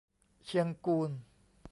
[0.45, 1.11] เชียงกูล